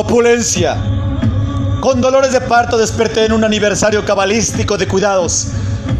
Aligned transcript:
opulencia. 0.00 0.76
Con 1.80 2.00
dolores 2.00 2.32
de 2.32 2.40
parto 2.40 2.76
desperté 2.76 3.24
en 3.24 3.32
un 3.32 3.44
aniversario 3.44 4.04
cabalístico 4.04 4.76
de 4.76 4.88
cuidados. 4.88 5.48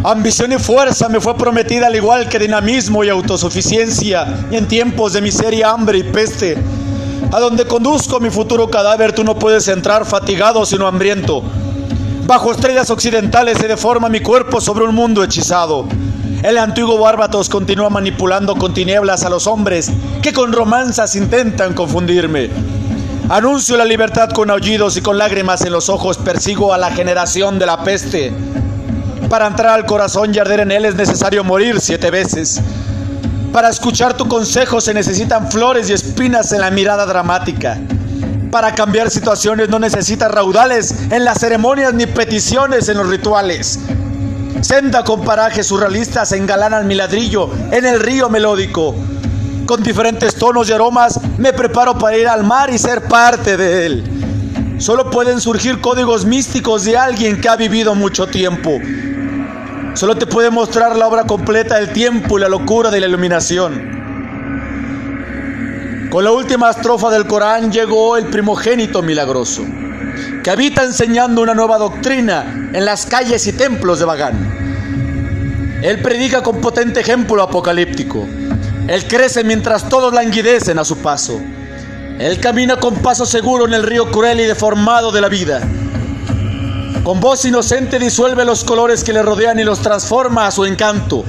Ambición 0.02 0.52
y 0.52 0.58
fuerza 0.58 1.08
me 1.08 1.20
fue 1.20 1.36
prometida 1.36 1.86
al 1.86 1.96
igual 1.96 2.28
que 2.28 2.38
dinamismo 2.38 3.04
y 3.04 3.08
autosuficiencia 3.08 4.46
en 4.50 4.66
tiempos 4.66 5.12
de 5.12 5.20
miseria, 5.20 5.70
hambre 5.70 5.98
y 5.98 6.02
peste. 6.02 6.56
A 7.32 7.38
donde 7.38 7.66
conduzco 7.66 8.20
mi 8.20 8.30
futuro 8.30 8.70
cadáver 8.70 9.12
tú 9.12 9.22
no 9.22 9.38
puedes 9.38 9.68
entrar 9.68 10.04
fatigado 10.06 10.64
sino 10.64 10.86
hambriento. 10.86 11.42
Bajo 12.26 12.52
estrellas 12.52 12.90
occidentales 12.90 13.58
se 13.58 13.68
deforma 13.68 14.08
mi 14.08 14.20
cuerpo 14.20 14.60
sobre 14.60 14.84
un 14.84 14.94
mundo 14.94 15.22
hechizado. 15.22 15.86
El 16.42 16.56
antiguo 16.56 16.98
Bárbatos 16.98 17.50
continúa 17.50 17.90
manipulando 17.90 18.56
con 18.56 18.72
tinieblas 18.72 19.24
a 19.24 19.30
los 19.30 19.46
hombres 19.46 19.90
que 20.22 20.32
con 20.32 20.52
romanzas 20.52 21.14
intentan 21.16 21.74
confundirme. 21.74 22.48
Anuncio 23.30 23.76
la 23.76 23.84
libertad 23.84 24.30
con 24.30 24.50
aullidos 24.50 24.96
y 24.96 25.02
con 25.02 25.16
lágrimas 25.16 25.60
en 25.60 25.70
los 25.70 25.88
ojos 25.88 26.18
persigo 26.18 26.74
a 26.74 26.78
la 26.78 26.90
generación 26.90 27.60
de 27.60 27.66
la 27.66 27.84
peste. 27.84 28.32
Para 29.28 29.46
entrar 29.46 29.68
al 29.68 29.86
corazón 29.86 30.34
y 30.34 30.40
arder 30.40 30.58
en 30.58 30.72
él 30.72 30.84
es 30.84 30.96
necesario 30.96 31.44
morir 31.44 31.80
siete 31.80 32.10
veces. 32.10 32.60
Para 33.52 33.68
escuchar 33.68 34.16
tu 34.16 34.26
consejo 34.26 34.80
se 34.80 34.94
necesitan 34.94 35.48
flores 35.48 35.88
y 35.88 35.92
espinas 35.92 36.50
en 36.50 36.60
la 36.60 36.72
mirada 36.72 37.06
dramática. 37.06 37.78
Para 38.50 38.74
cambiar 38.74 39.10
situaciones 39.10 39.68
no 39.68 39.78
necesitas 39.78 40.28
raudales 40.28 40.92
en 41.12 41.24
las 41.24 41.38
ceremonias 41.38 41.94
ni 41.94 42.06
peticiones 42.06 42.88
en 42.88 42.98
los 42.98 43.08
rituales. 43.08 43.78
Senda 44.60 45.04
con 45.04 45.22
parajes 45.22 45.68
surrealistas 45.68 46.32
engalanan 46.32 46.88
mi 46.88 46.96
ladrillo 46.96 47.48
en 47.70 47.86
el 47.86 48.00
río 48.00 48.28
melódico. 48.28 48.96
Con 49.70 49.84
diferentes 49.84 50.34
tonos 50.34 50.68
y 50.68 50.72
aromas 50.72 51.20
me 51.38 51.52
preparo 51.52 51.96
para 51.96 52.18
ir 52.18 52.26
al 52.26 52.42
mar 52.42 52.70
y 52.70 52.76
ser 52.76 53.02
parte 53.02 53.56
de 53.56 53.86
él. 53.86 54.76
Solo 54.78 55.10
pueden 55.10 55.40
surgir 55.40 55.80
códigos 55.80 56.24
místicos 56.24 56.84
de 56.84 56.98
alguien 56.98 57.40
que 57.40 57.48
ha 57.48 57.54
vivido 57.54 57.94
mucho 57.94 58.26
tiempo. 58.26 58.80
Solo 59.94 60.16
te 60.16 60.26
puede 60.26 60.50
mostrar 60.50 60.96
la 60.96 61.06
obra 61.06 61.22
completa 61.22 61.76
del 61.76 61.92
tiempo 61.92 62.36
y 62.36 62.40
la 62.40 62.48
locura 62.48 62.90
de 62.90 62.98
la 62.98 63.06
iluminación. 63.06 64.00
Con 66.10 66.24
la 66.24 66.32
última 66.32 66.68
estrofa 66.70 67.08
del 67.08 67.28
Corán 67.28 67.70
llegó 67.70 68.16
el 68.16 68.26
primogénito 68.26 69.02
milagroso, 69.02 69.64
que 70.42 70.50
habita 70.50 70.82
enseñando 70.82 71.42
una 71.42 71.54
nueva 71.54 71.78
doctrina 71.78 72.70
en 72.72 72.84
las 72.84 73.06
calles 73.06 73.46
y 73.46 73.52
templos 73.52 74.00
de 74.00 74.04
Bagán. 74.04 75.80
Él 75.80 76.02
predica 76.02 76.42
con 76.42 76.60
potente 76.60 76.98
ejemplo 76.98 77.40
apocalíptico. 77.40 78.26
Él 78.90 79.06
crece 79.06 79.44
mientras 79.44 79.88
todos 79.88 80.12
languidecen 80.12 80.76
a 80.80 80.84
su 80.84 80.98
paso. 80.98 81.40
Él 82.18 82.40
camina 82.40 82.74
con 82.74 82.96
paso 82.96 83.24
seguro 83.24 83.64
en 83.66 83.74
el 83.74 83.84
río 83.84 84.10
cruel 84.10 84.40
y 84.40 84.42
deformado 84.42 85.12
de 85.12 85.20
la 85.20 85.28
vida. 85.28 85.60
Con 87.04 87.20
voz 87.20 87.44
inocente 87.44 88.00
disuelve 88.00 88.44
los 88.44 88.64
colores 88.64 89.04
que 89.04 89.12
le 89.12 89.22
rodean 89.22 89.60
y 89.60 89.62
los 89.62 89.78
transforma 89.78 90.48
a 90.48 90.50
su 90.50 90.64
encanto. 90.64 91.24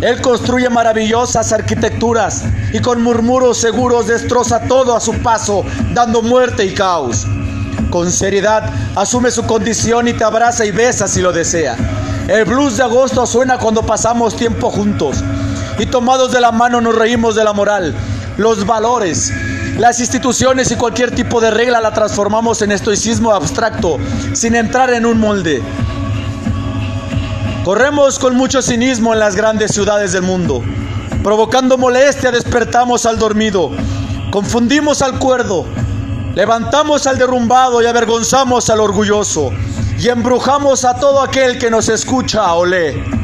Él 0.00 0.20
construye 0.20 0.68
maravillosas 0.68 1.52
arquitecturas 1.52 2.42
y 2.72 2.80
con 2.80 3.00
murmuros 3.00 3.58
seguros 3.58 4.08
destroza 4.08 4.66
todo 4.66 4.96
a 4.96 5.00
su 5.00 5.12
paso, 5.18 5.64
dando 5.94 6.22
muerte 6.22 6.64
y 6.64 6.74
caos. 6.74 7.24
Con 7.88 8.10
seriedad 8.10 8.68
asume 8.96 9.30
su 9.30 9.46
condición 9.46 10.08
y 10.08 10.12
te 10.12 10.24
abraza 10.24 10.64
y 10.64 10.72
besa 10.72 11.06
si 11.06 11.22
lo 11.22 11.32
desea. 11.32 11.76
El 12.26 12.46
blues 12.46 12.78
de 12.78 12.82
agosto 12.82 13.24
suena 13.26 13.58
cuando 13.58 13.86
pasamos 13.86 14.34
tiempo 14.34 14.72
juntos 14.72 15.22
y 15.78 15.86
tomados 15.86 16.32
de 16.32 16.40
la 16.40 16.52
mano 16.52 16.80
nos 16.80 16.94
reímos 16.94 17.34
de 17.34 17.44
la 17.44 17.52
moral, 17.52 17.94
los 18.36 18.66
valores, 18.66 19.32
las 19.78 20.00
instituciones 20.00 20.70
y 20.70 20.76
cualquier 20.76 21.14
tipo 21.14 21.40
de 21.40 21.50
regla 21.50 21.80
la 21.80 21.92
transformamos 21.92 22.62
en 22.62 22.72
estoicismo 22.72 23.32
abstracto, 23.32 23.98
sin 24.32 24.54
entrar 24.54 24.90
en 24.90 25.04
un 25.04 25.20
molde. 25.20 25.62
Corremos 27.64 28.18
con 28.18 28.36
mucho 28.36 28.62
cinismo 28.62 29.12
en 29.12 29.18
las 29.18 29.36
grandes 29.36 29.72
ciudades 29.72 30.12
del 30.12 30.22
mundo. 30.22 30.62
Provocando 31.22 31.76
molestia 31.76 32.30
despertamos 32.30 33.04
al 33.04 33.18
dormido. 33.18 33.72
Confundimos 34.30 35.02
al 35.02 35.18
cuerdo. 35.18 35.66
Levantamos 36.34 37.06
al 37.06 37.18
derrumbado 37.18 37.82
y 37.82 37.86
avergonzamos 37.86 38.70
al 38.70 38.80
orgulloso. 38.80 39.50
Y 39.98 40.08
embrujamos 40.08 40.84
a 40.84 40.94
todo 40.94 41.20
aquel 41.20 41.58
que 41.58 41.70
nos 41.70 41.88
escucha 41.88 42.54
o 42.54 42.64
lee. 42.64 43.15